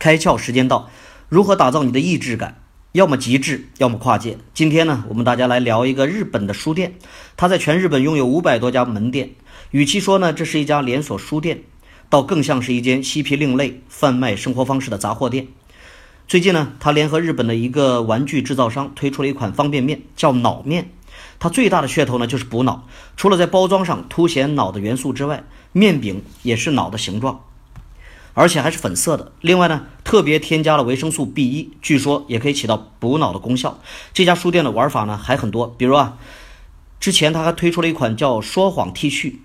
[0.00, 0.88] 开窍时间到，
[1.28, 2.62] 如何打造你的意志感？
[2.92, 4.38] 要么极致，要么跨界。
[4.54, 6.94] 今天呢，我们大家来聊一个日本的书店，
[7.36, 9.32] 它在全日本拥有五百多家门店。
[9.72, 11.64] 与其说呢，这是一家连锁书店，
[12.08, 15.48] 倒更像是一间嬉皮另类、贩卖生活方式的杂货店。
[16.26, 20.90] 最近呢，它联合日本的一个玩具制造商推出了一款方便面，叫脑面。
[21.38, 22.88] 它最大的噱头呢，就是补脑。
[23.18, 27.44] 除了在包装上凸显脑的元素之外，面饼也是脑的形状。
[28.34, 29.32] 而且还是粉色的。
[29.40, 33.80] 另外呢，特别添加了维生素 B 一，据说也可以起到补脑的功效。
[34.12, 36.18] 这家书店的玩法呢还很多，比如啊，
[36.98, 39.36] 之前他还推出了一款叫“说谎 T 恤”，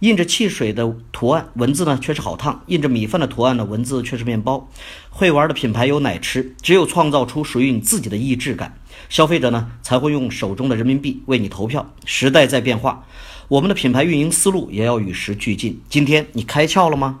[0.00, 4.68] 印着汽水的图案，文字呢却是好烫；印着米饭的图案呢，文字却是面包。
[5.10, 11.92] 会玩的品牌有奶吃，只有创造出属于你自己的意志感，消费者呢才会用手中的人民币为你投票。
[12.04, 13.04] 时代在变化，
[13.48, 15.80] 我们的品牌运营思路也要与时俱进。
[15.88, 17.20] 今天你开窍了吗？